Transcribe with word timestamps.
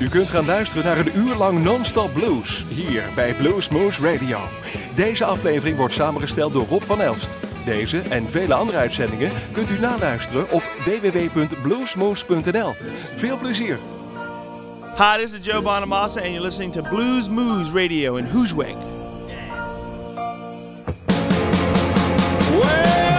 U 0.00 0.08
kunt 0.08 0.30
gaan 0.30 0.44
luisteren 0.44 0.84
naar 0.84 0.98
een 0.98 1.16
uur 1.16 1.34
lang 1.34 1.62
non-stop 1.62 2.12
blues 2.12 2.64
hier 2.68 3.02
bij 3.14 3.34
Blues 3.34 3.68
Moose 3.68 4.12
Radio. 4.12 4.38
Deze 4.94 5.24
aflevering 5.24 5.76
wordt 5.76 5.94
samengesteld 5.94 6.52
door 6.52 6.66
Rob 6.66 6.82
van 6.82 7.00
Elst. 7.00 7.30
Deze 7.64 7.98
en 7.98 8.30
vele 8.30 8.54
andere 8.54 8.78
uitzendingen 8.78 9.32
kunt 9.52 9.70
u 9.70 9.78
naluisteren 9.78 10.50
op 10.50 10.62
www.bluesmoose.nl. 10.84 12.72
Veel 13.16 13.38
plezier! 13.38 13.78
Hi, 14.96 15.16
this 15.22 15.32
is 15.32 15.44
Joe 15.44 15.62
Bonamassa, 15.62 16.20
and 16.20 16.30
you're 16.30 16.44
listening 16.44 16.72
to 16.72 16.82
Blues 16.82 17.28
Moose 17.28 17.72
Radio 17.72 18.16
in 18.16 18.26
Hoosweg. 18.26 18.74
Well, 22.60 23.09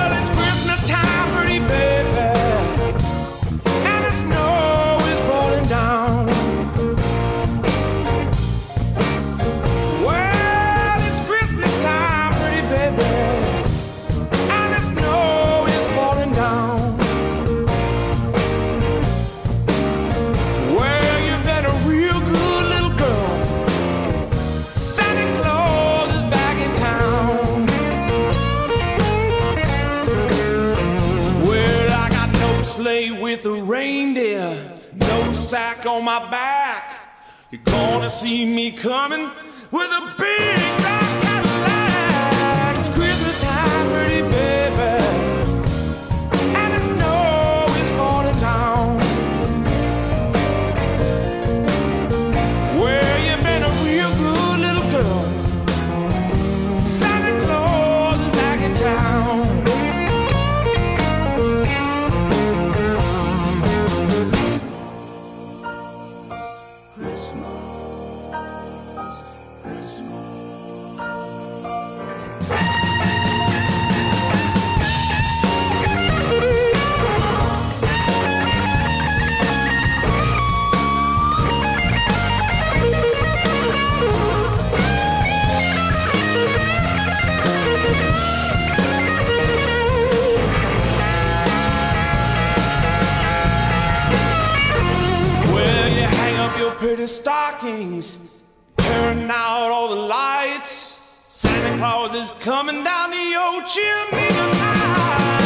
my 36.12 36.30
back. 36.30 36.84
You're 37.52 37.62
gonna 37.62 38.10
see 38.10 38.44
me 38.46 38.72
coming 38.72 39.32
with 39.72 39.90
a 39.92 40.14
big 40.18 40.71
stockings, 97.62 98.18
turn 98.78 99.30
out 99.30 99.70
all 99.70 99.90
the 99.90 99.96
lights. 99.96 101.00
Santa 101.24 101.78
Claus 101.78 102.16
is 102.16 102.32
coming 102.40 102.84
down 102.84 103.12
the 103.12 103.36
old 103.36 103.68
chimney 103.68 104.28
tonight. 104.28 105.41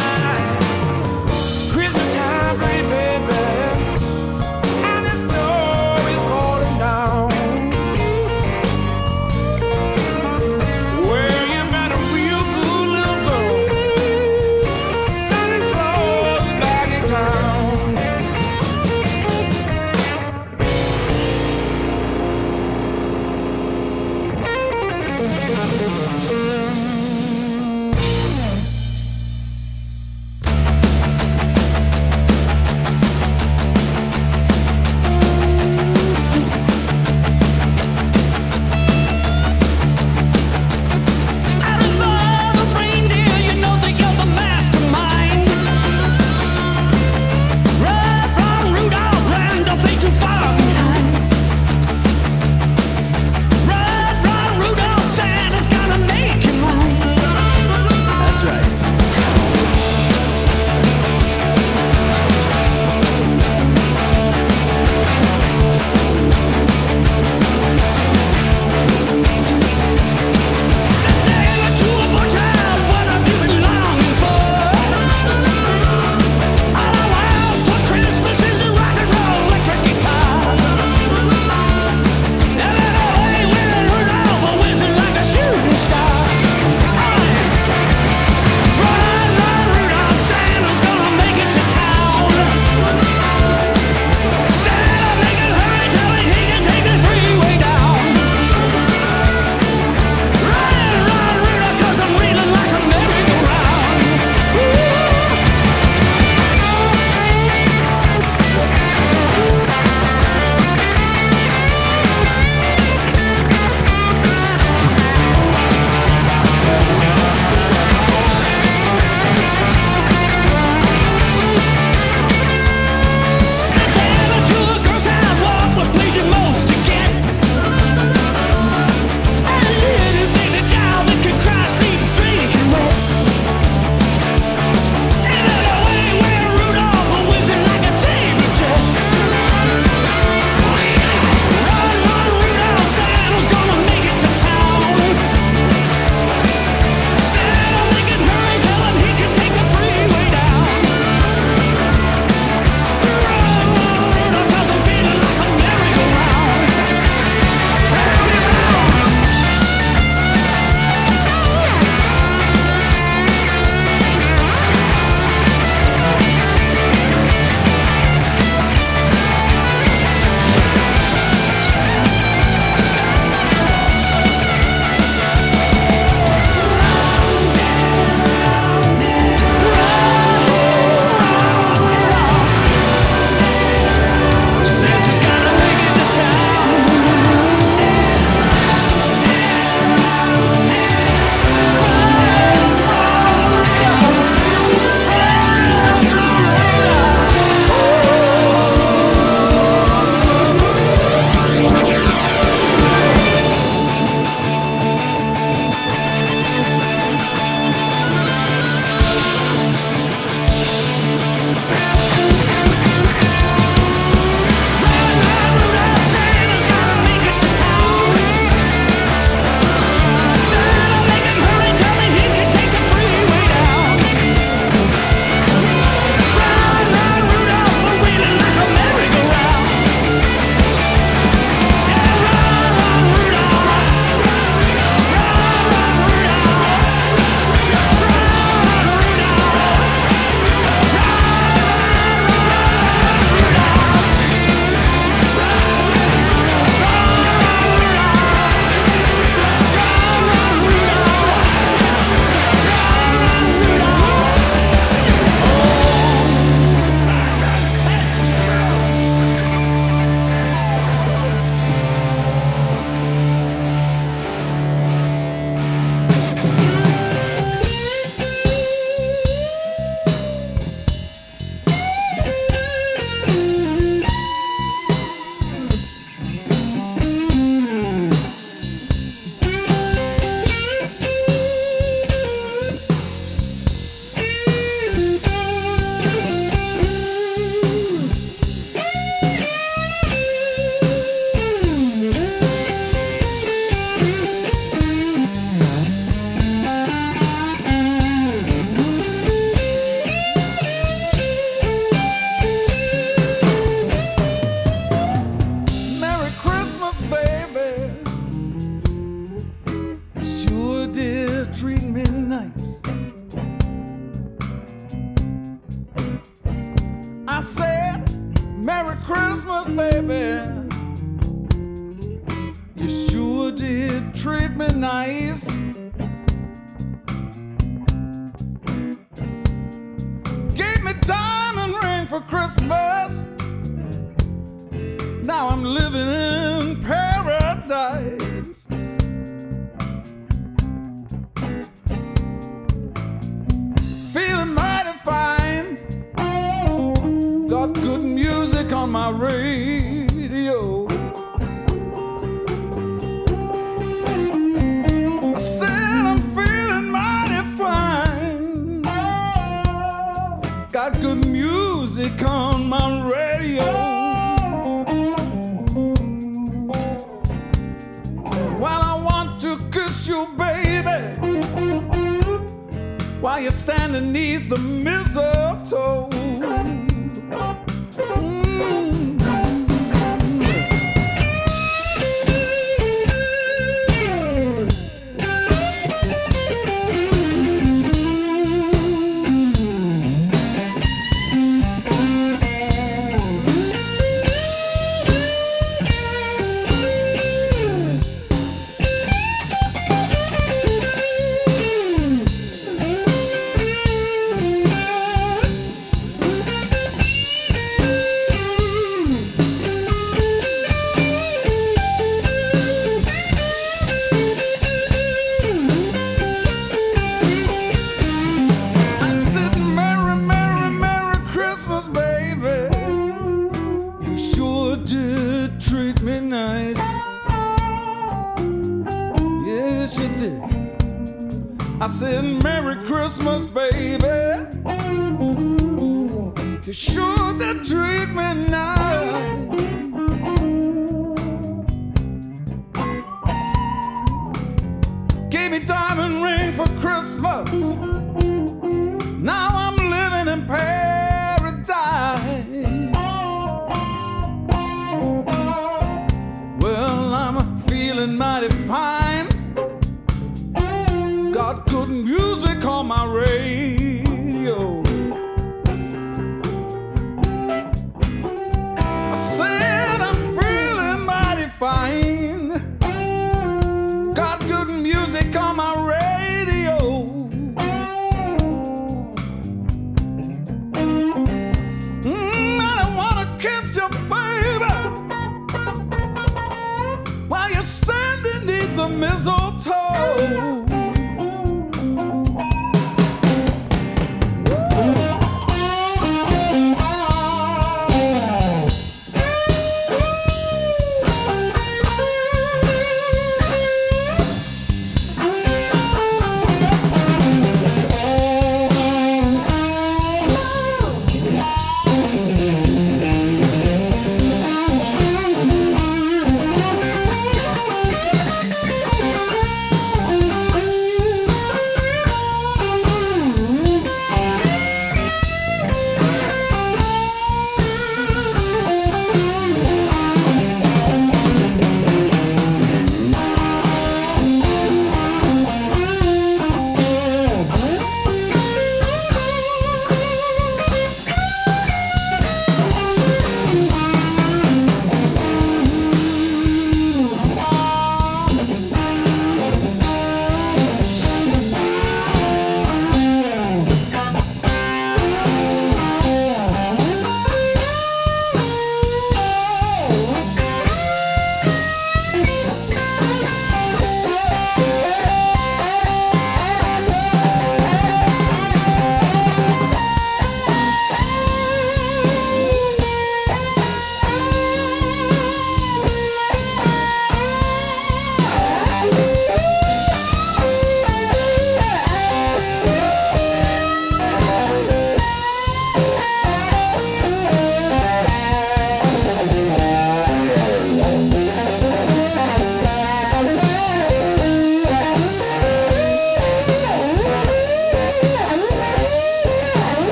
Now 335.26 335.50
I'm 335.50 335.64
living 335.64 336.08
in 336.08 336.25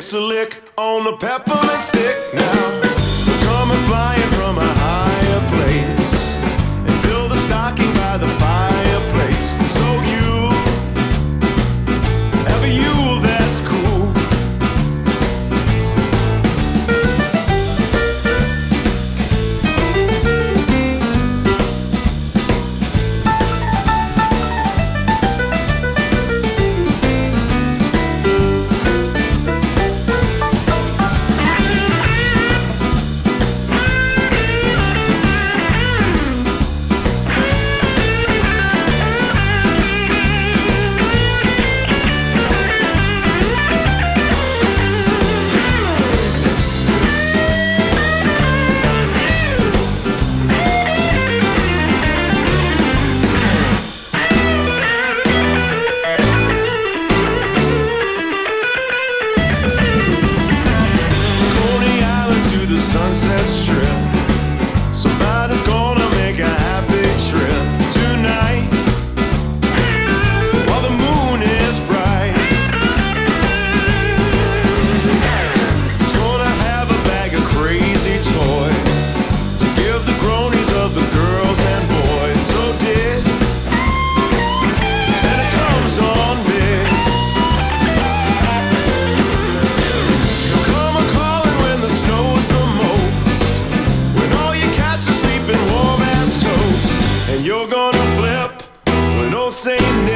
takes 0.00 0.14
a 0.14 0.18
lick 0.18 0.62
on 0.78 1.04
the 1.04 1.12
peppermint 1.18 1.80
stick 1.82 2.16
now. 2.32 2.80
We're 2.80 3.44
Coming 3.44 3.76
flying 3.86 4.30
from 4.30 4.56
a 4.56 4.66
higher 4.66 5.40
place 5.50 6.38
and 6.38 6.94
fill 7.04 7.28
the 7.28 7.36
stocking 7.36 7.92
by 7.92 8.16
the 8.16 8.28
fireplace. 8.40 9.50
So 9.76 9.86
you, 10.12 10.28
ever 12.48 12.66
you, 12.66 13.20
that's 13.20 13.60
cool. 13.60 13.89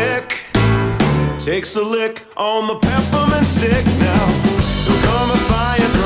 Nick 0.05 0.45
takes 1.39 1.77
a 1.77 1.83
lick 1.83 2.23
on 2.37 2.67
the 2.69 2.79
peppermint 2.87 3.47
stick 3.47 3.85
now. 4.01 4.27
He'll 4.85 5.03
come 5.09 5.31
a 5.31 5.41
from 5.97 6.04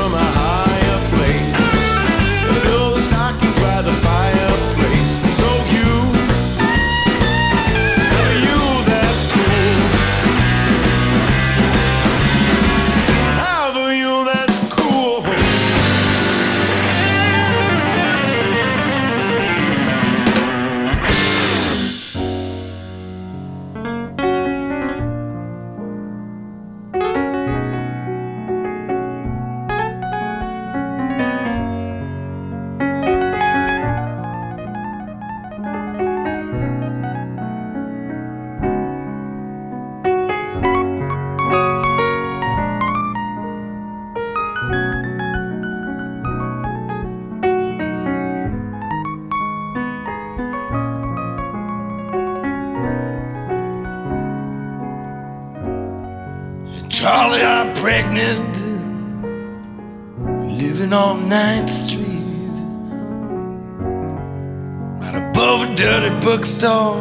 bookstore 66.29 66.99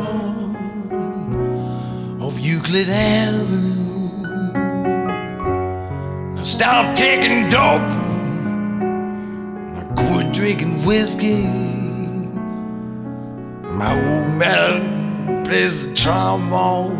off 2.19 2.41
Euclid 2.41 2.89
Avenue. 2.89 4.25
I 6.39 6.43
stopped 6.43 6.97
taking 6.97 7.47
dope, 7.51 7.93
I 9.81 9.83
quit 9.99 10.33
drinking 10.33 10.83
whiskey. 10.87 11.45
My 13.81 13.93
old 13.93 14.33
man 14.33 15.45
plays 15.45 15.87
the 15.87 15.95
trombone 15.95 16.97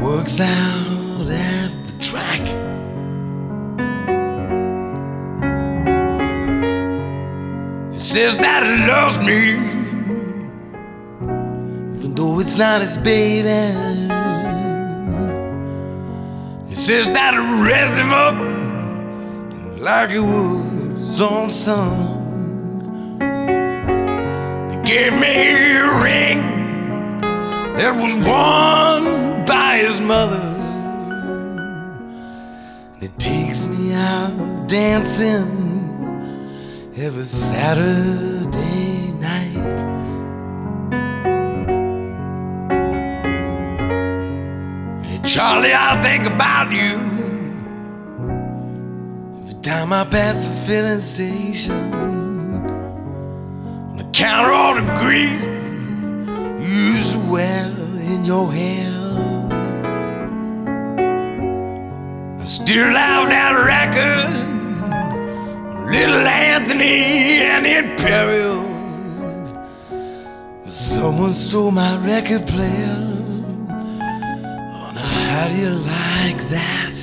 works 0.00 0.38
out 0.38 0.73
it's 12.54 12.60
not 12.60 12.82
his 12.82 12.96
baby. 12.98 13.48
He 16.68 16.74
says 16.76 17.06
that 17.12 17.34
raised 17.66 17.98
him 17.98 18.12
up 18.12 18.36
like 19.80 20.10
he 20.10 20.20
was 20.20 21.20
own 21.20 21.50
son. 21.50 21.96
He 24.70 24.76
gave 24.88 25.14
me 25.14 25.74
a 25.74 25.82
ring 26.04 26.40
that 27.76 27.92
was 27.96 28.14
won 28.24 29.44
by 29.44 29.78
his 29.78 30.00
mother. 30.00 30.44
It 33.00 33.18
takes 33.18 33.66
me 33.66 33.94
out 33.94 34.68
dancing 34.68 35.50
every 36.96 37.24
Saturday 37.24 39.03
Charlie, 45.34 45.74
I 45.74 46.00
think 46.00 46.28
about 46.28 46.70
you 46.70 46.94
every 49.42 49.60
time 49.62 49.92
I 49.92 50.04
pass 50.04 50.44
the 50.46 50.50
filling 50.64 51.00
station. 51.00 51.92
On 53.90 53.96
the 53.96 54.04
counter, 54.12 54.52
all 54.52 54.76
the 54.76 54.82
grease 54.94 55.44
you 56.64 57.02
to 57.10 57.18
in 58.12 58.24
your 58.24 58.52
hair. 58.52 58.92
I 62.40 62.44
still 62.44 62.92
have 62.94 63.28
that 63.30 63.54
record, 63.74 64.30
Little 65.90 66.28
Anthony 66.28 67.42
and 67.42 67.64
the 67.66 67.78
Imperials. 67.78 69.52
But 70.62 70.72
someone 70.72 71.34
stole 71.34 71.72
my 71.72 71.96
record 72.06 72.46
player. 72.46 73.13
How 75.44 75.50
do 75.50 75.56
you 75.58 75.68
like 75.68 76.40
that? 76.48 76.94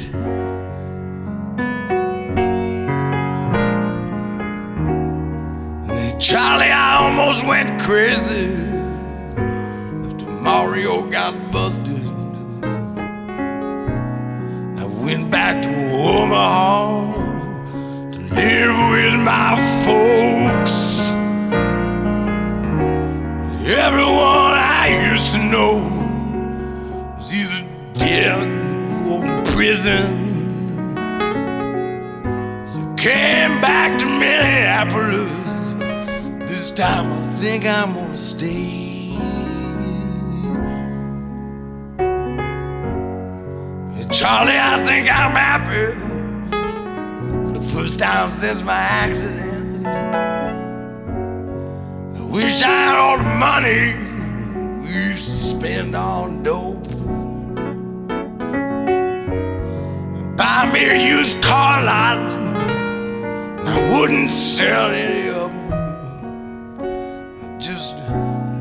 Charlie, 6.19 6.71
I 6.71 7.03
almost 7.03 7.45
went 7.45 7.79
crazy 7.79 8.47
after 10.07 10.25
Mario 10.25 11.07
got 11.11 11.51
busted. 11.51 12.03
I 14.79 14.85
went 14.85 15.29
back 15.29 15.61
to 15.61 15.69
Omaha 15.69 17.13
to 18.09 18.19
live 18.33 18.75
with 18.89 19.19
my 19.19 19.53
folks. 19.85 21.11
Everyone 23.69 24.57
I 24.57 25.11
used 25.11 25.33
to 25.33 25.43
know 25.43 25.90
yeah, 28.11 28.43
in 28.43 29.43
prison. 29.45 30.07
So 32.65 32.79
came 32.95 33.61
back 33.61 33.97
to 33.99 34.05
Minneapolis. 34.05 35.73
This 36.49 36.71
time 36.71 37.11
I 37.13 37.21
think 37.39 37.65
I'm 37.65 37.93
gonna 37.93 38.17
stay. 38.17 38.81
Charlie, 44.11 44.57
I 44.57 44.83
think 44.83 45.09
I'm 45.09 45.31
happy. 45.31 45.95
For 47.47 47.59
the 47.59 47.65
first 47.73 47.97
time 47.97 48.37
since 48.41 48.61
my 48.61 48.73
accident. 48.73 49.87
I 52.17 52.21
wish 52.23 52.61
I 52.61 52.67
had 52.67 52.95
all 52.97 53.17
the 53.17 53.23
money 53.47 53.95
we 54.81 54.89
used 55.11 55.29
to 55.29 55.37
spend 55.37 55.95
on 55.95 56.43
dope. 56.43 56.90
Buy 60.35 60.69
me 60.71 60.89
a 60.89 61.17
used 61.17 61.41
car 61.41 61.83
lot, 61.83 62.17
and 62.17 63.67
I 63.69 63.77
wouldn't 63.91 64.31
sell 64.31 64.89
any 64.91 65.29
of 65.29 65.51
them. 65.51 66.81
I'd 67.43 67.59
just 67.59 67.95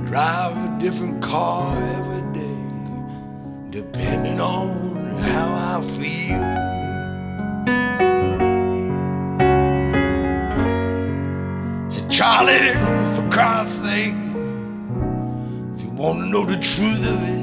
drive 0.06 0.56
a 0.56 0.78
different 0.80 1.22
car 1.22 1.76
every 1.98 2.22
day, 2.40 2.58
depending 3.70 4.40
on 4.40 5.16
how 5.18 5.78
I 5.78 5.82
feel. 5.96 6.70
Charlie, 12.10 12.74
for 13.14 13.30
Christ's 13.30 13.82
sake, 13.82 14.14
if 15.74 15.82
you 15.84 15.90
want 15.94 16.18
to 16.18 16.26
know 16.26 16.44
the 16.44 16.58
truth 16.58 17.08
of 17.08 17.22
it, 17.22 17.39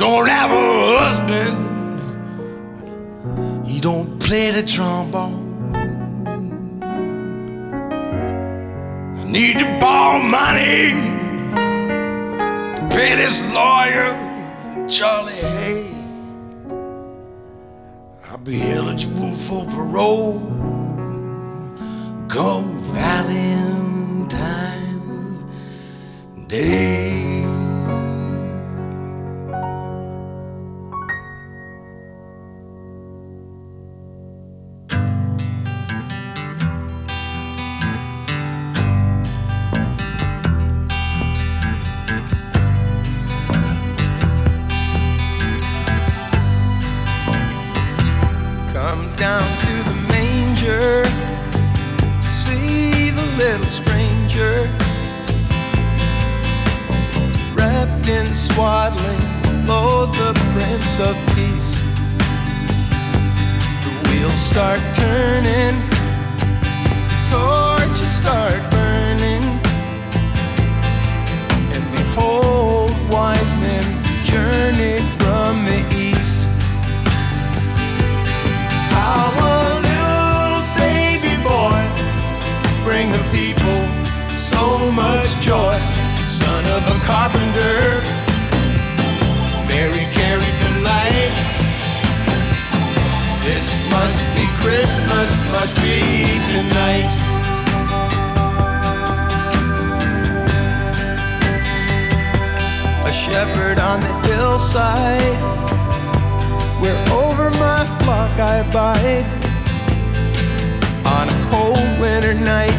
don't 0.00 0.28
have 0.30 0.50
a 0.50 0.54
husband. 0.98 1.56
He 3.66 3.80
don't 3.80 4.18
play 4.18 4.50
the 4.50 4.62
trombone. 4.62 5.74
I 9.20 9.24
need 9.24 9.58
to 9.58 9.66
borrow 9.78 10.22
money 10.22 10.92
to 12.76 12.88
pay 12.90 13.14
this 13.16 13.40
lawyer. 13.52 14.16
Charlie, 14.88 15.34
Hay. 15.34 15.92
I'll 18.24 18.38
be 18.38 18.62
eligible 18.70 19.34
for 19.34 19.66
parole 19.66 20.40
come 22.26 22.80
Valentine's 22.94 24.34
Day. 26.48 27.39
This 93.42 93.72
must 93.90 94.20
be 94.36 94.46
Christmas, 94.60 95.34
must 95.50 95.74
be 95.76 96.00
tonight. 96.52 97.10
A 103.06 103.12
shepherd 103.12 103.78
on 103.78 104.00
the 104.00 104.12
hillside 104.28 105.40
where 106.82 106.96
over 107.08 107.50
my 107.52 107.86
flock 108.00 108.38
I 108.38 108.56
abide. 108.58 109.24
On 111.06 111.28
a 111.28 111.50
cold 111.50 112.00
winter 112.00 112.34
night, 112.34 112.78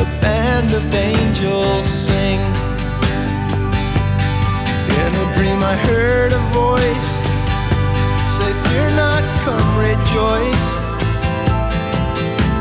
a 0.00 0.04
band 0.22 0.72
of 0.72 0.94
angels 0.94 1.86
sing. 1.86 2.40
In 4.98 5.14
a 5.14 5.34
dream, 5.34 5.62
I 5.62 5.76
heard 5.76 6.32
a 6.32 6.40
voice 6.54 7.19
Fear 8.70 8.90
not, 8.94 9.24
come 9.42 9.70
rejoice. 9.76 10.64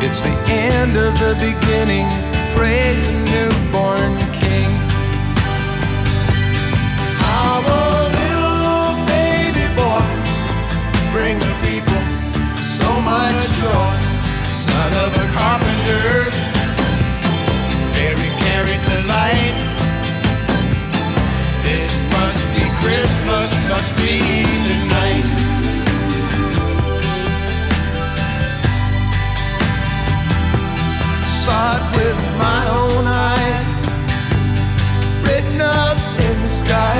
It's 0.02 0.22
the 0.24 0.36
end 0.50 0.98
of 0.98 1.14
the 1.20 1.36
beginning. 1.38 2.08
Praise 2.58 3.06
the 3.06 3.14
newborn 3.30 4.18
King. 4.42 4.72
A 7.22 7.62
little 8.18 9.06
baby 9.06 9.66
boy 9.78 10.02
bring 11.14 11.38
the 11.38 11.54
people 11.62 12.02
so 12.58 12.90
much 13.06 13.38
joy. 13.62 13.96
Son 14.50 14.92
of 15.06 15.14
a 15.14 15.28
carpenter, 15.38 16.26
Mary 17.94 18.32
carried 18.42 18.84
the 18.90 19.00
light. 19.14 19.58
This 21.62 21.86
must 22.16 22.42
be 22.56 22.66
Christmas, 22.82 23.48
must 23.70 23.92
be 23.96 24.18
tonight. 24.66 25.49
Saw 31.46 31.78
it 31.78 31.96
with 31.96 32.20
my 32.38 32.68
own 32.68 33.08
eyes, 33.08 33.76
written 35.26 35.62
up 35.62 35.98
in 36.28 36.36
the 36.44 36.50
sky 36.50 37.00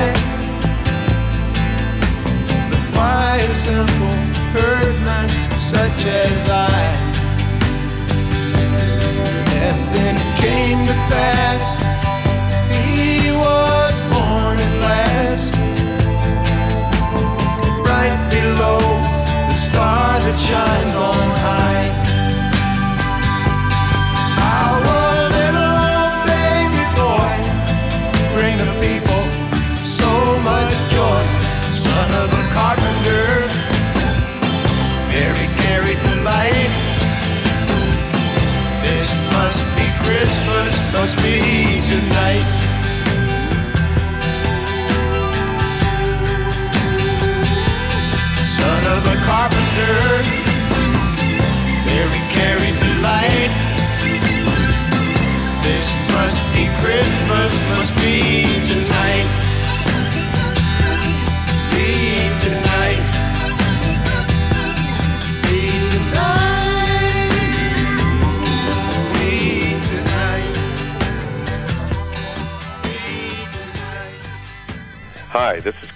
why 2.94 3.36
a 3.36 3.50
simple 3.50 4.16
herdsman 4.56 5.28
such 5.58 6.00
as 6.06 6.48
I. 6.48 6.80
And 9.62 9.78
then 9.94 10.16
it 10.16 10.32
came 10.40 10.86
to 10.86 10.96
pass, 11.12 11.64
he 12.72 13.30
was 13.32 13.94
born 14.12 14.56
at 14.66 14.74
last, 14.88 15.52
right 17.90 18.18
below 18.30 18.80
the 19.50 19.58
star 19.68 20.18
that 20.24 20.38
shines 20.48 20.96
on 20.96 21.29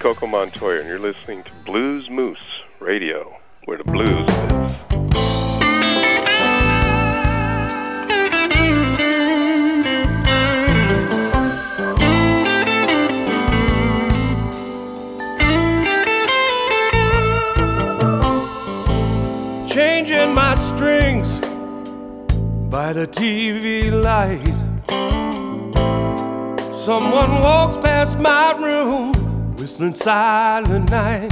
Coco 0.05 0.27
Montoya, 0.27 0.81
and 0.81 0.87
you're 0.91 0.99
listening 0.99 1.43
to 1.45 1.51
Blues 1.65 2.11
Moose 2.11 2.37
Radio, 2.79 3.39
where 3.65 3.79
the 3.79 3.85
blues 3.85 4.29
is. 4.29 4.75
changing 19.75 20.35
my 20.35 20.55
strings 20.57 21.39
by 22.69 22.93
the 22.93 23.07
TV 23.07 23.91
light. 23.91 24.45
Someone 26.77 27.41
walks 27.41 27.79
past 27.79 28.19
my 28.19 28.53
room 28.59 29.14
whistling 29.65 29.95
silent 29.95 30.91
night. 30.91 31.31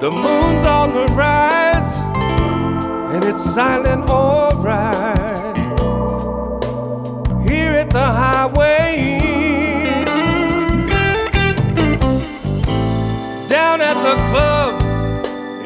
The 0.00 0.10
moon's 0.12 0.64
on 0.64 0.94
the 0.94 1.06
rise, 1.12 1.98
and 3.12 3.24
it's 3.24 3.42
silent 3.42 4.08
alright. 4.08 5.56
Here 7.48 7.72
at 7.72 7.90
the 7.90 8.08
highway, 8.22 9.18
down 13.48 13.80
at 13.80 13.98
the 14.08 14.14
club, 14.30 14.80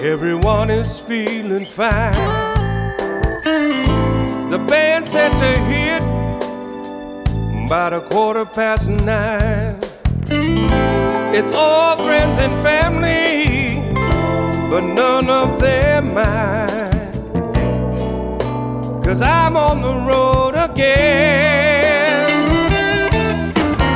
everyone 0.00 0.70
is 0.70 0.98
feeling 0.98 1.66
fine. 1.66 2.14
The 4.48 4.64
band 4.66 5.06
set 5.06 5.32
to 5.32 5.58
hit 5.72 6.02
about 7.66 7.92
a 7.92 8.00
quarter 8.00 8.46
past 8.46 8.88
nine. 8.88 9.71
It's 11.34 11.52
all 11.52 11.96
friends 11.96 12.38
and 12.38 12.52
family, 12.62 13.80
but 14.70 14.82
none 14.82 15.30
of 15.30 15.60
them 15.60 16.14
mine. 16.14 16.90
Cause 19.02 19.22
I'm 19.22 19.56
on 19.56 19.82
the 19.82 19.94
road 20.10 20.54
again. 20.54 22.28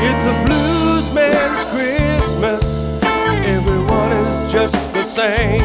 It's 0.09 0.25
a 0.27 0.35
blues 0.45 1.13
man's 1.15 1.65
Christmas, 1.75 2.65
everyone 3.47 4.13
is 4.13 4.53
just 4.53 4.93
the 4.93 5.05
same. 5.05 5.61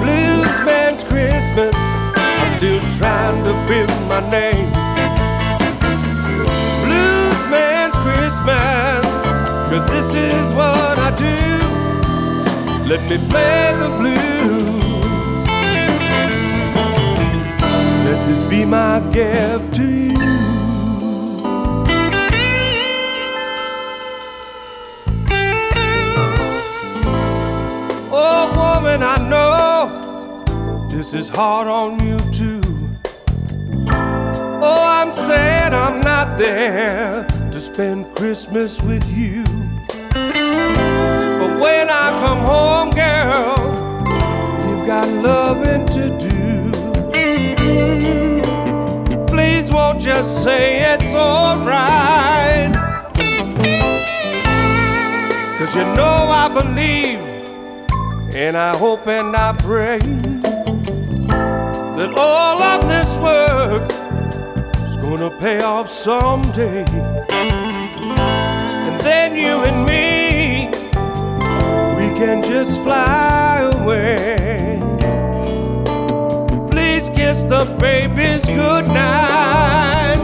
Blues 0.00 0.60
man's 0.64 1.02
Christmas, 1.04 1.76
I'm 2.14 2.50
still 2.52 2.80
trying 2.98 3.44
to 3.44 3.52
build 3.68 4.08
my 4.08 4.20
name. 4.30 4.85
Cause 9.78 9.90
this 9.90 10.14
is 10.14 10.52
what 10.54 10.98
I 10.98 11.10
do. 11.16 11.36
Let 12.88 13.02
me 13.10 13.18
play 13.28 13.72
the 13.82 13.90
blues. 13.98 15.46
Let 18.06 18.18
this 18.26 18.42
be 18.44 18.64
my 18.64 19.00
gift 19.12 19.74
to 19.74 19.84
you. 19.84 20.14
Oh, 28.10 28.44
woman, 28.56 29.02
I 29.02 29.18
know 29.32 30.88
this 30.88 31.12
is 31.12 31.28
hard 31.28 31.68
on 31.68 32.02
you 32.06 32.18
too. 32.32 32.62
Oh, 34.68 34.84
I'm 35.00 35.12
sad 35.12 35.74
I'm 35.74 36.00
not 36.00 36.38
there 36.38 37.26
to 37.50 37.60
spend 37.60 38.16
Christmas 38.16 38.80
with 38.80 39.06
you. 39.14 39.55
Come 42.36 42.44
home, 42.44 42.90
girl, 42.90 43.56
you've 44.68 44.86
got 44.86 45.08
loving 45.08 45.86
to 45.86 46.10
do. 46.18 46.70
Please 49.26 49.70
won't 49.70 50.02
just 50.02 50.42
say 50.44 50.82
it's 50.92 51.14
alright. 51.14 52.74
Cause 55.56 55.74
you 55.74 55.84
know 55.94 56.28
I 56.28 56.48
believe, 56.52 57.20
and 58.34 58.54
I 58.54 58.76
hope 58.76 59.06
and 59.06 59.34
I 59.34 59.52
pray 59.58 59.98
that 61.96 62.12
all 62.18 62.62
of 62.62 62.86
this 62.86 63.16
work 63.16 63.90
is 64.86 64.96
gonna 64.96 65.30
pay 65.40 65.62
off 65.62 65.88
someday. 65.88 66.84
And 67.30 69.00
then 69.00 69.34
you 69.34 69.62
and 69.64 69.85
can 72.16 72.42
just 72.42 72.82
fly 72.82 73.70
away. 73.74 74.80
Please 76.70 77.10
kiss 77.10 77.44
the 77.44 77.64
babies 77.78 78.44
goodnight. 78.46 80.16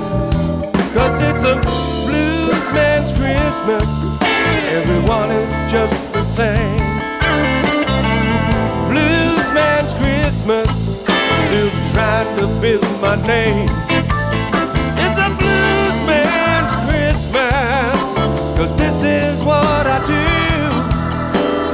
Cause 0.95 1.21
it's 1.21 1.45
a 1.45 1.57
blues 2.07 2.67
man's 2.73 3.13
Christmas. 3.13 3.91
Everyone 4.73 5.31
is 5.31 5.53
just 5.71 6.13
the 6.15 6.25
same. 6.25 6.79
Blues 8.89 9.47
man's 9.53 9.93
Christmas. 9.95 10.71
Still 11.47 11.71
trying 11.93 12.39
to 12.39 12.47
build 12.63 13.01
my 13.03 13.17
name. 13.27 13.69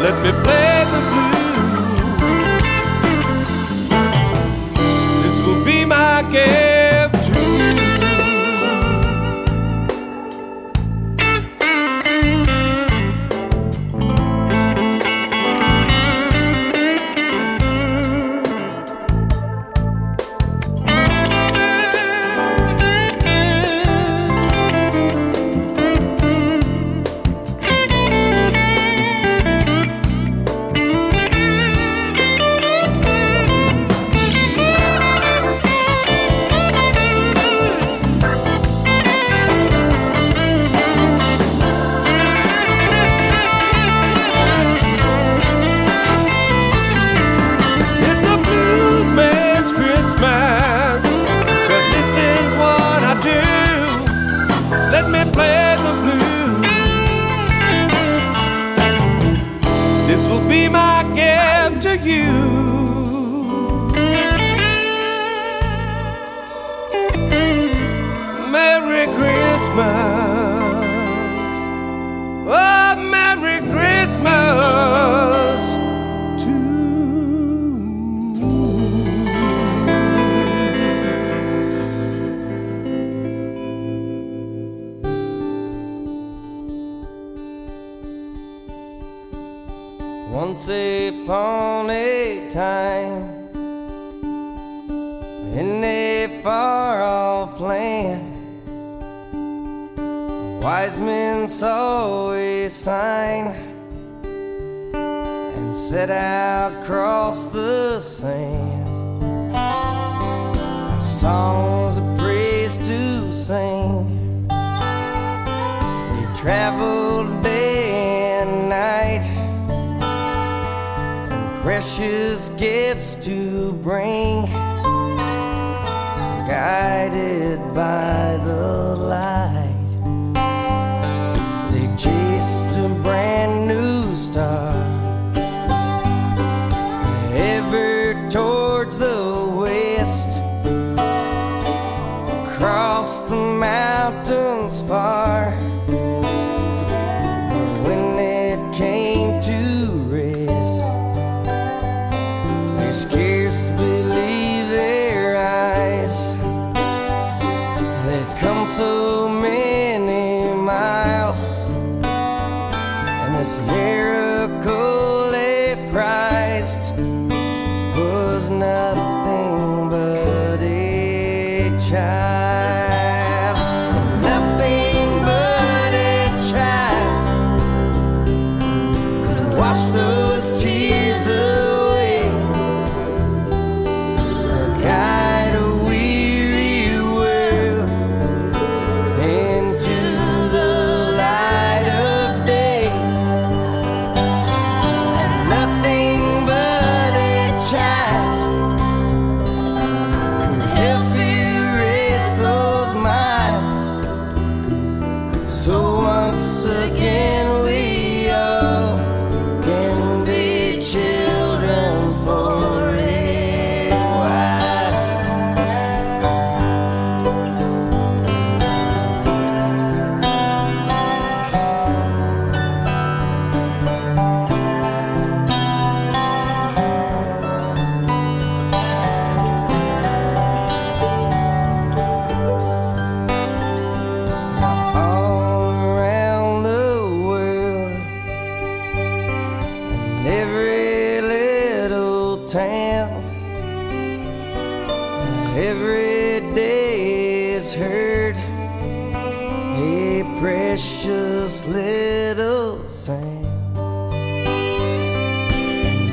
Let 0.09 0.23
me 0.23 0.33
play 0.43 0.85
the 0.91 1.08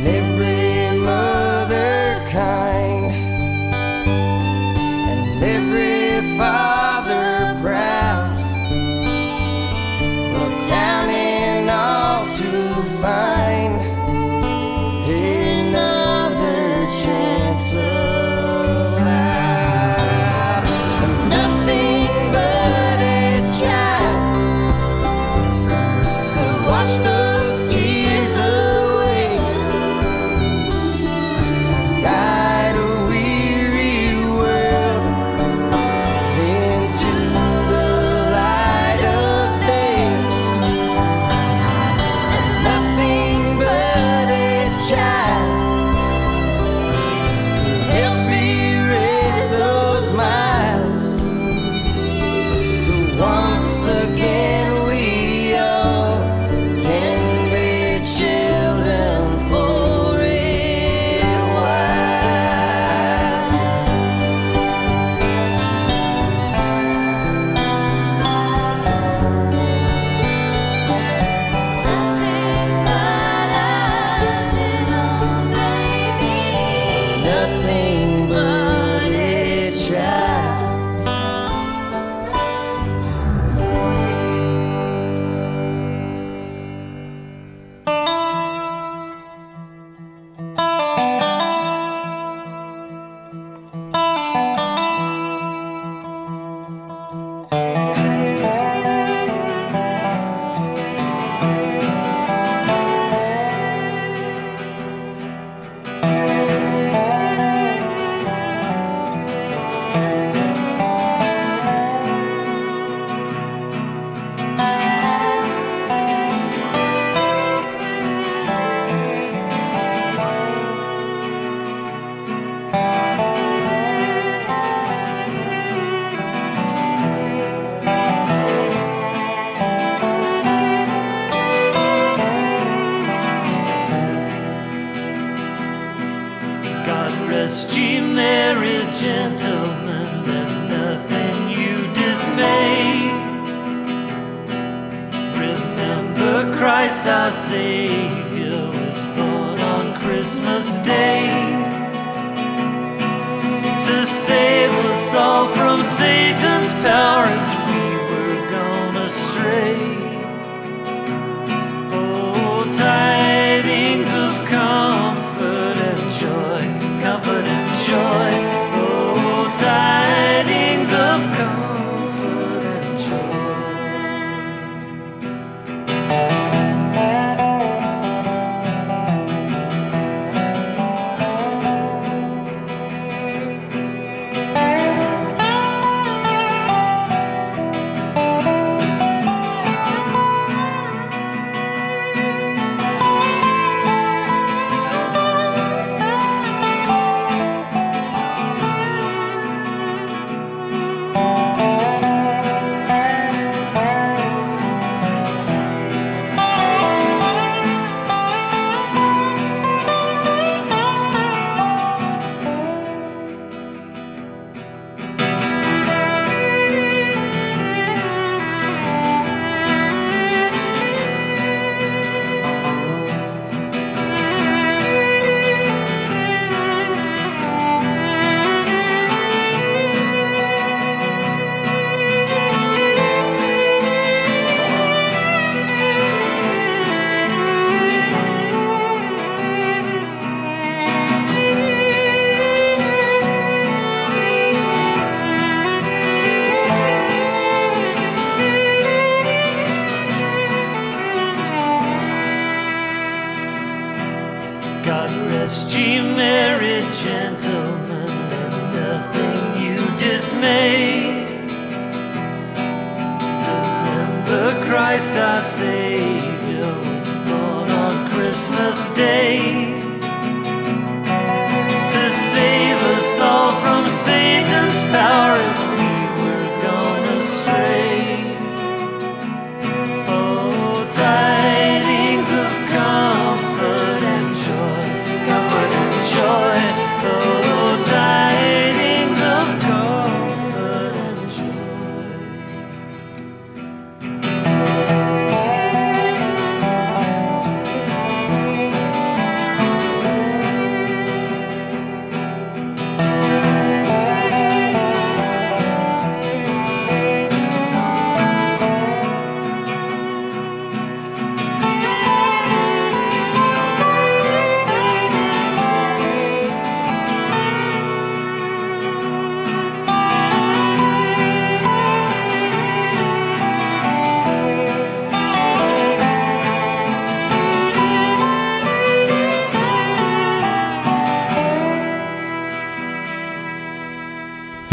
every 0.06 0.55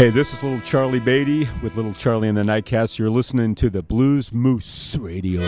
Hey, 0.03 0.09
this 0.09 0.33
is 0.33 0.43
little 0.43 0.59
Charlie 0.59 0.99
Beatty 0.99 1.47
with 1.61 1.77
little 1.77 1.93
Charlie 1.93 2.27
and 2.27 2.37
the 2.37 2.41
Nightcats. 2.41 2.99
You're 2.99 3.09
listening 3.09 3.55
to 3.55 3.69
the 3.69 3.81
Blues 3.81 4.33
Moose 4.33 4.97
Radio. 4.99 5.39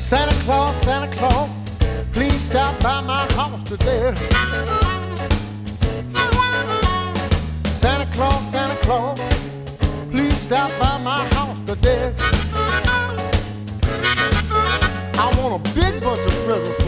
Santa 0.00 0.34
Claus, 0.42 0.76
Santa 0.82 1.14
Claus, 1.14 1.48
please 2.12 2.40
stop 2.40 2.76
by 2.82 3.02
my 3.02 3.24
house 3.34 3.62
today. 3.62 4.12
Santa 7.76 8.12
Claus, 8.14 8.50
Santa 8.50 8.74
Claus, 8.82 9.20
please 10.10 10.36
stop 10.36 10.72
by 10.80 11.00
my 11.04 11.24
house 11.34 11.60
today. 11.66 12.12
I 15.16 15.32
want 15.38 15.64
a 15.64 15.72
big 15.72 16.02
bunch 16.02 16.18
of 16.18 16.32
presents 16.44 16.83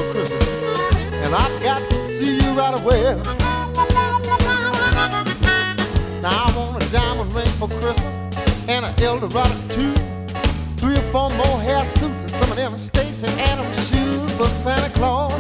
right 2.57 2.81
away. 2.81 3.15
Now 6.23 6.47
I 6.47 6.55
want 6.57 6.83
a 6.83 6.91
diamond 6.91 7.33
ring 7.35 7.47
for 7.59 7.69
Christmas 7.69 8.37
and 8.67 8.87
an 8.87 8.95
Eldorado 9.03 9.55
too. 9.69 9.95
Three 10.77 10.95
or 10.95 11.07
four 11.13 11.29
more 11.31 11.61
hair 11.61 11.85
suits 11.85 12.23
and 12.23 12.31
some 12.31 12.51
of 12.51 12.57
them 12.57 12.79
Stacy 12.79 13.27
Adams 13.51 13.77
shoes 13.91 14.35
for 14.37 14.47
Santa 14.47 14.89
Claus. 14.95 15.35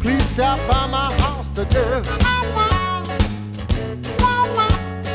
Please 0.00 0.24
stop 0.24 0.58
by 0.68 0.86
my 0.88 1.14
house 1.20 1.48
today. 1.50 2.02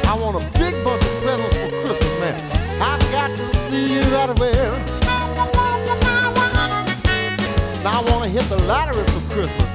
I 0.08 0.18
want 0.18 0.42
a 0.42 0.46
big 0.58 0.82
bunch 0.86 1.04
of 1.04 1.22
presents 1.22 1.58
for 1.58 1.70
Christmas, 1.84 2.20
man. 2.22 2.40
I've 2.82 3.12
got 3.12 3.36
to 3.36 3.56
see 3.68 3.96
you 3.96 4.02
right 4.16 4.30
away. 4.30 4.54
Now 7.84 8.00
I 8.00 8.04
want 8.10 8.24
to 8.24 8.30
hit 8.30 8.44
the 8.50 8.64
lottery 8.64 9.04
for 9.04 9.34
Christmas, 9.34 9.75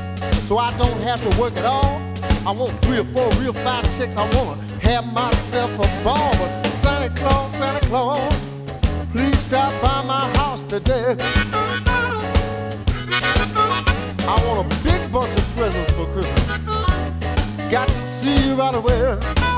so 0.51 0.59
I 0.59 0.77
don't 0.79 1.01
have 1.03 1.21
to 1.21 1.41
work 1.41 1.57
at 1.57 1.65
all. 1.65 2.03
I 2.45 2.51
want 2.51 2.73
three 2.83 2.99
or 2.99 3.05
four 3.15 3.31
real 3.41 3.53
fine 3.53 3.85
chicks. 3.97 4.17
I 4.17 4.29
want 4.37 4.59
to 4.69 4.79
have 4.81 5.07
myself 5.15 5.71
a 5.71 6.03
ball. 6.03 6.33
But 6.39 6.65
Santa 6.83 7.15
Claus, 7.15 7.53
Santa 7.53 7.87
Claus, 7.87 8.51
please 9.13 9.39
stop 9.39 9.71
by 9.81 10.03
my 10.05 10.29
house 10.39 10.65
today. 10.65 11.15
I 14.27 14.43
want 14.45 14.67
a 14.67 14.83
big 14.83 15.13
bunch 15.13 15.33
of 15.39 15.47
presents 15.55 15.93
for 15.93 16.07
Christmas. 16.07 16.59
Got 17.71 17.89
to 17.89 18.07
see 18.11 18.49
you 18.49 18.57
right 18.57 18.75
away. 18.75 19.50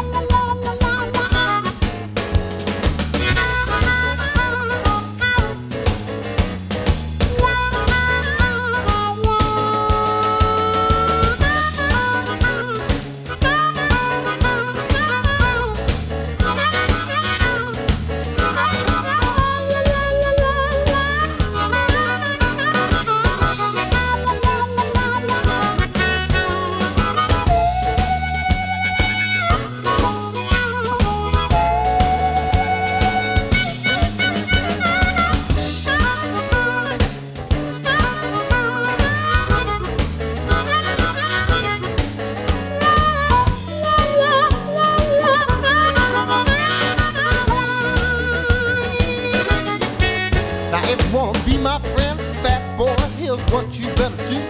You. 54.33 54.47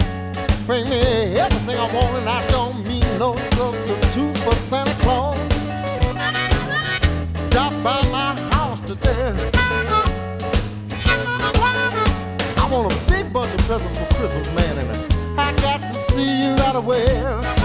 Bring 0.65 0.89
me 0.89 1.01
everything 1.35 1.77
I 1.77 1.93
want 1.93 2.17
and 2.17 2.29
I 2.29 2.45
don't 2.47 2.87
mean 2.87 3.03
no 3.19 3.35
substitutes 3.35 4.41
for 4.43 4.53
Santa 4.55 4.93
Claus. 5.01 5.37
Drop 7.49 7.73
by 7.83 8.01
my 8.11 8.39
house 8.51 8.79
today. 8.81 9.35
I 12.57 12.69
want 12.71 12.93
a 12.93 13.11
big 13.11 13.31
bunch 13.31 13.53
of 13.53 13.59
presents 13.67 13.97
for 13.97 14.05
Christmas, 14.15 14.47
man, 14.55 14.77
and 14.77 15.39
I 15.39 15.51
got 15.61 15.79
to 15.81 15.93
see 15.93 16.43
you 16.43 16.55
right 16.55 16.75
away. 16.75 17.62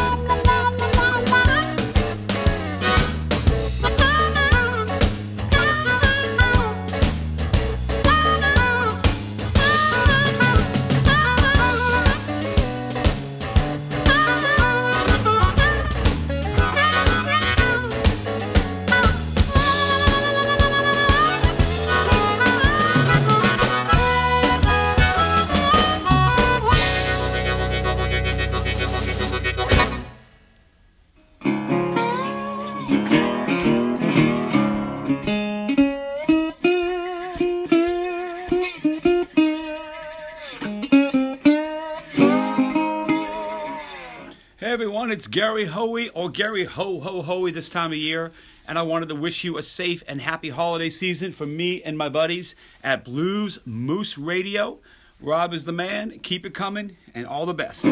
It's 45.19 45.27
Gary 45.27 45.65
Hoey 45.65 46.11
or 46.11 46.31
Gary 46.31 46.65
Ho 46.65 47.01
Ho 47.01 47.23
Hoey 47.23 47.51
this 47.51 47.69
time 47.69 47.91
of 47.91 47.99
year, 47.99 48.31
and 48.69 48.79
I 48.79 48.83
wanted 48.83 49.09
to 49.09 49.17
wish 49.17 49.43
you 49.43 49.59
a 49.59 49.65
safe 49.65 50.01
and 50.07 50.21
happy 50.21 50.49
holiday 50.49 50.91
season 50.91 51.33
from 51.33 51.57
me 51.57 51.83
and 51.83 51.99
my 51.99 52.09
buddies 52.09 52.55
at 52.85 53.03
Blues 53.03 53.59
Moose 53.65 54.17
Radio. 54.17 54.79
Rob 55.21 55.53
is 55.53 55.65
the 55.65 55.73
man, 55.73 56.21
keep 56.21 56.47
it 56.47 56.55
coming, 56.55 56.97
and 57.17 57.27
all 57.27 57.47
the 57.47 57.53
best. 57.55 57.85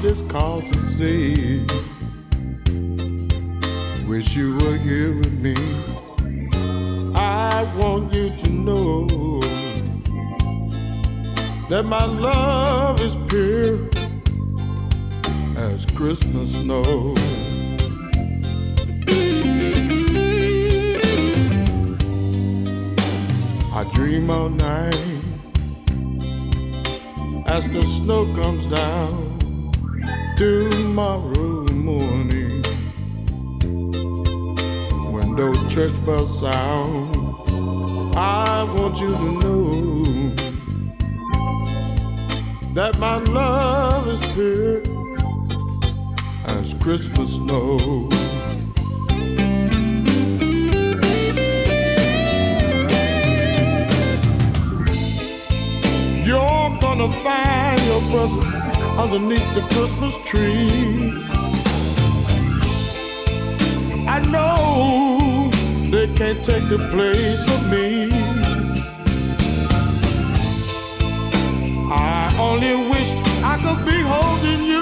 Just 0.00 0.30
called 0.30 0.64
to 0.64 0.78
see. 0.78 1.62
Wish 4.08 4.34
you 4.34 4.56
were 4.56 4.78
here 4.78 5.14
with 5.14 5.32
me. 5.34 5.54
I 7.14 7.70
want 7.76 8.10
you 8.10 8.30
to 8.30 8.48
know 8.48 9.40
that 11.68 11.84
my 11.84 12.04
love 12.06 12.98
is 13.02 13.14
pure 13.28 13.90
as 15.58 15.84
Christmas 15.84 16.52
snow. 16.52 17.14
I 23.74 23.84
dream 23.92 24.30
all 24.30 24.48
night 24.48 24.94
as 27.46 27.68
the 27.68 27.84
snow 27.84 28.24
comes 28.34 28.64
down 28.64 29.29
tomorrow 30.40 31.66
morning. 31.70 32.62
When 35.12 35.36
those 35.36 35.60
church 35.70 35.92
bells 36.06 36.40
sound, 36.40 38.16
I 38.16 38.64
want 38.74 38.98
you 39.02 39.08
to 39.08 39.28
know 39.42 40.34
that 42.72 42.98
my 42.98 43.18
love 43.18 44.08
is 44.08 44.20
pure 44.32 44.80
as 46.46 46.72
Christmas 46.72 47.34
snow. 47.34 48.08
You're 56.24 56.70
gonna 56.80 57.12
find 57.24 57.82
your 57.82 58.00
present 58.10 58.59
underneath 59.00 59.54
the 59.54 59.62
Christmas 59.72 60.14
tree. 60.26 61.10
I 64.06 64.18
know 64.30 65.50
they 65.90 66.06
can't 66.18 66.44
take 66.44 66.68
the 66.68 66.78
place 66.92 67.44
of 67.54 67.60
me. 67.70 68.10
I 71.90 72.36
only 72.38 72.74
wish 72.90 73.10
I 73.52 73.54
could 73.64 73.80
be 73.86 73.98
holding 74.12 74.62
you 74.72 74.79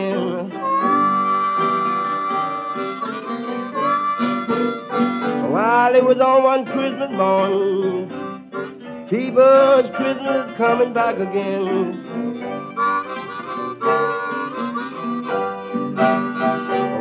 again. 0.00 0.50
While 5.50 5.94
it 5.94 6.04
was 6.04 6.18
on 6.18 6.42
one 6.44 6.64
Christmas 6.64 7.10
morning, 7.12 8.08
Keeper's 9.10 9.90
Christmas 9.96 10.56
coming 10.56 10.92
back 10.92 11.16
again. 11.16 12.06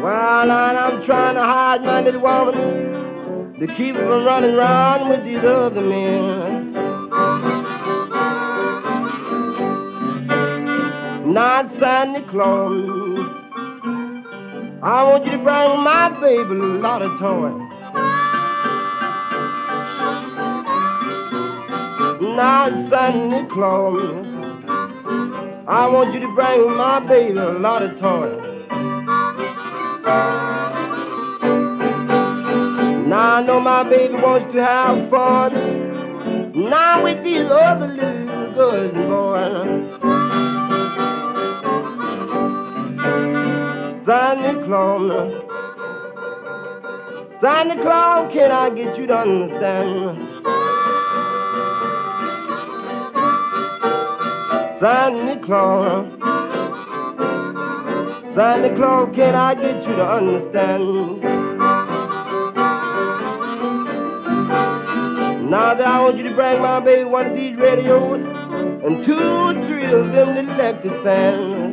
While 0.01 0.51
I'm 0.51 1.05
trying 1.05 1.35
to 1.35 1.41
hide 1.41 1.81
my 1.83 2.01
little 2.01 2.21
woman, 2.21 2.99
to 3.59 3.67
keep 3.75 3.95
her 3.95 4.07
from 4.07 4.25
running 4.25 4.51
around 4.51 5.09
with 5.09 5.23
these 5.25 5.43
other 5.43 5.81
men. 5.81 6.73
Not 11.33 11.69
Santa 11.79 12.25
Claus. 12.31 12.88
I 14.81 15.03
want 15.03 15.25
you 15.25 15.31
to 15.31 15.37
bring 15.39 15.83
my 15.83 16.07
baby 16.21 16.55
a 16.55 16.79
lot 16.79 17.01
of 17.01 17.11
toys. 17.19 17.69
Not 22.21 22.71
Santa 22.89 23.45
Claus. 23.53 24.25
I 25.67 25.85
want 25.87 26.13
you 26.13 26.21
to 26.21 26.33
bring 26.33 26.77
my 26.77 27.01
baby 27.01 27.37
a 27.37 27.59
lot 27.59 27.83
of 27.83 27.99
toys. 27.99 28.39
Now 33.09 33.35
I 33.35 33.43
know 33.45 33.59
my 33.59 33.83
baby 33.83 34.13
wants 34.13 34.53
to 34.53 34.63
have 34.63 35.09
fun. 35.09 36.63
Now 36.69 37.03
with 37.03 37.21
these 37.25 37.51
other 37.51 37.87
little 37.87 38.71
and 38.71 39.09
boys. 39.09 39.98
Santa 44.09 44.65
Claus. 44.65 45.31
Santa 47.43 47.75
Claus, 47.83 48.33
can 48.33 48.51
I 48.51 48.69
get 48.71 48.97
you 48.97 49.05
to 49.05 49.13
understand? 49.13 50.17
Santa 54.81 55.39
Claus. 55.45 56.09
Santa 58.35 58.75
Claus, 58.75 59.15
can 59.15 59.35
I 59.35 59.53
get 59.53 59.77
you 59.87 59.95
to 59.95 60.03
understand? 60.03 61.21
Now 65.51 65.75
that 65.75 65.85
I 65.85 66.01
want 66.01 66.17
you 66.17 66.23
to 66.23 66.33
bring 66.33 66.61
my 66.63 66.79
baby 66.79 67.03
one 67.03 67.27
of 67.27 67.35
these 67.35 67.55
radios 67.59 68.25
and 68.85 69.05
two 69.05 69.13
or 69.13 69.53
three 69.67 69.85
of 69.85 70.11
them 70.13 70.29
electric 70.49 71.03
fans. 71.03 71.68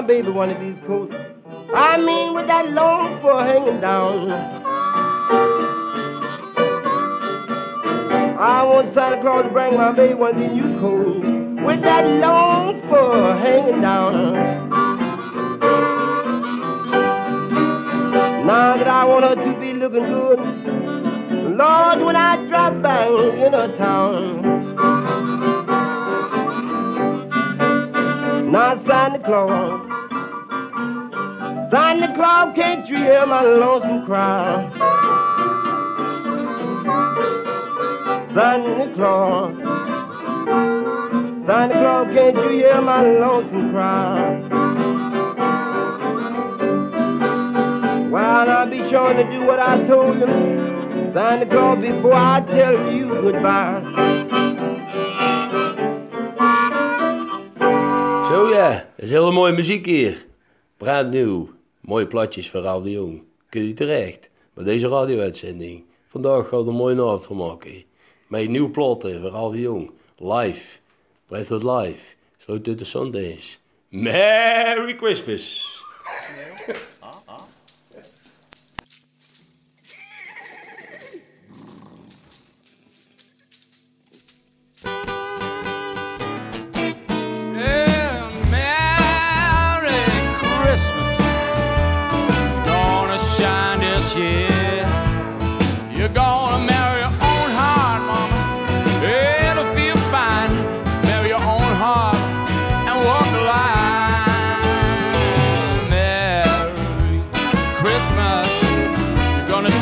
My 0.00 0.06
baby 0.06 0.30
one 0.30 0.48
of 0.48 0.58
these 0.60 0.76
coats. 0.86 1.12
I 1.74 1.98
mean, 1.98 2.34
with 2.34 2.46
that 2.46 2.70
long 2.70 3.20
fur 3.20 3.44
hanging 3.44 3.80
down. 3.82 4.30
I 8.40 8.62
want 8.64 8.94
Santa 8.94 9.20
Claus 9.20 9.44
to 9.44 9.50
bring 9.50 9.76
my 9.76 9.92
baby 9.92 10.14
one 10.14 10.30
of 10.30 10.40
these 10.40 10.52
new 10.52 10.80
coats. 10.80 11.66
With 11.66 11.82
that 11.82 12.06
long 12.06 12.80
fur 12.88 13.36
hanging 13.44 13.82
down. 13.82 14.32
Now 18.46 18.76
that 18.78 18.88
I 18.88 19.04
want 19.04 19.24
her 19.26 19.34
to 19.34 19.60
be 19.60 19.74
looking 19.74 20.06
good, 20.08 20.38
Lord, 21.58 22.00
when 22.06 22.16
I 22.16 22.48
drop 22.48 22.82
back 22.82 23.08
in 23.08 23.52
her 23.52 23.76
town. 23.76 24.60
Now 28.50 28.82
Santa 28.84 29.20
Claus, 29.24 29.89
Santa 31.70 32.12
Claus, 32.16 32.52
can't 32.56 32.88
you 32.88 32.96
hear 32.96 33.24
my 33.26 33.42
lonesome 33.42 34.04
cry? 34.04 34.68
Santa 38.34 38.92
Claus, 38.96 39.54
Santa 41.46 41.74
Claus, 41.74 42.06
can't 42.14 42.36
you 42.36 42.50
hear 42.58 42.80
my 42.82 43.02
lonesome 43.02 43.70
cry? 43.70 44.40
Well, 48.10 48.50
I'll 48.50 48.68
be 48.68 48.82
sure 48.90 49.12
to 49.14 49.24
do 49.30 49.46
what 49.46 49.60
I 49.60 49.86
told 49.86 50.18
you, 50.18 51.12
Santa 51.14 51.46
Claus, 51.46 51.78
before 51.80 52.14
I 52.14 52.40
tell 52.50 52.92
you 52.92 53.06
goodbye. 53.22 53.82
Zo 58.26 58.48
ja, 58.48 58.70
dat 58.96 59.04
is 59.04 59.10
hele 59.10 59.30
mooie 59.32 59.52
muziek 59.52 59.86
hier. 59.86 60.26
Brand 60.78 61.10
nieuw. 61.10 61.59
Mooie 61.80 62.06
platjes 62.06 62.50
van 62.50 62.62
Ralf 62.62 62.82
de 62.82 62.90
Jong. 62.90 63.22
Kun 63.48 63.66
je 63.66 63.72
terecht. 63.72 64.30
Met 64.54 64.64
deze 64.64 64.88
radio-uitzending. 64.88 65.84
Vandaag 66.08 66.48
gaat 66.48 66.66
een 66.66 66.74
mooie 66.74 67.02
avond 67.02 67.24
van 67.24 67.36
maken. 67.36 67.84
Met 68.26 68.48
nieuwe 68.48 68.70
platen 68.70 69.20
van 69.20 69.30
Ralf 69.30 69.52
de 69.52 69.60
Jong. 69.60 69.90
Live. 70.16 70.78
Het 71.28 71.50
live. 71.50 72.04
Sloot 72.38 72.64
dit 72.64 72.78
de 72.78 72.84
Sundays. 72.84 73.58
Merry 73.88 74.96
Christmas. 74.96 75.78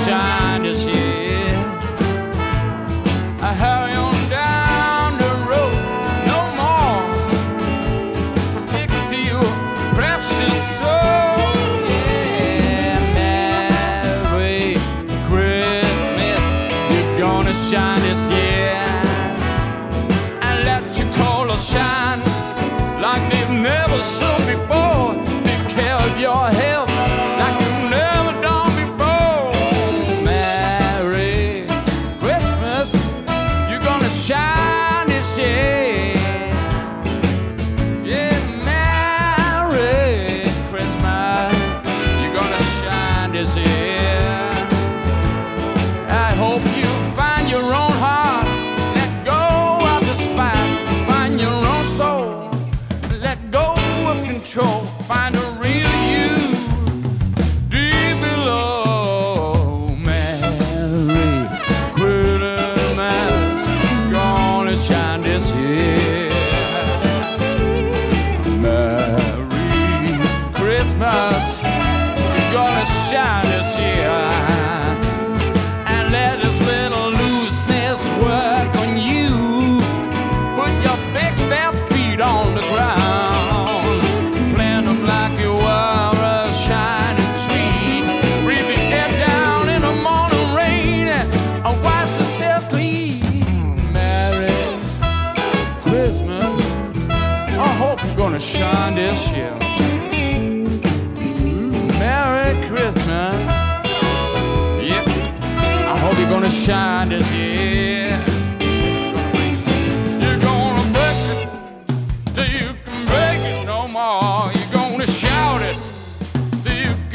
Shine 0.09 0.62
this 0.62 0.86
year. 0.86 0.97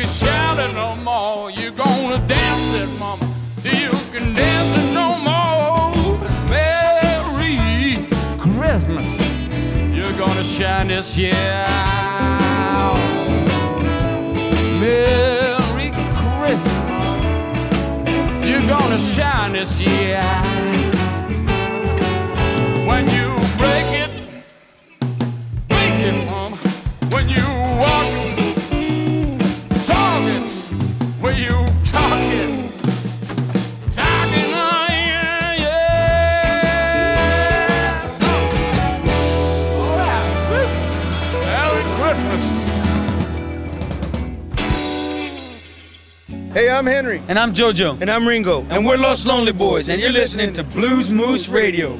Can 0.04 0.12
shout 0.12 0.60
it 0.60 0.74
no 0.76 0.96
more. 0.98 1.50
You're 1.50 1.72
gonna 1.72 2.18
dance 2.28 2.76
it, 2.76 2.90
mama, 3.00 3.26
till 3.62 3.74
you 3.74 3.92
can 4.12 4.34
dance 4.34 4.72
it 4.78 4.94
no 4.94 5.18
more. 5.30 6.18
Merry 6.50 8.08
Christmas. 8.38 9.08
You're 9.96 10.18
gonna 10.18 10.44
shine 10.44 10.90
this 10.90 11.18
year. 11.18 11.66
Merry 14.82 15.92
Christmas. 16.20 17.22
You're 18.46 18.68
gonna 18.68 19.00
shine 19.00 19.54
this 19.54 19.80
year. 19.80 20.53
I'm 46.74 46.88
Henry. 46.88 47.22
And 47.28 47.38
I'm 47.38 47.54
JoJo. 47.54 48.02
And 48.02 48.10
I'm 48.10 48.28
Ringo. 48.28 48.62
And, 48.62 48.72
And 48.72 48.86
we're 48.86 48.98
Los 48.98 49.26
Lonely 49.26 49.52
Boys, 49.52 49.90
and 49.90 50.02
you're 50.02 50.12
listening 50.12 50.54
to 50.54 50.64
Blues 50.64 51.10
Moose 51.10 51.48
Radio. 51.48 52.00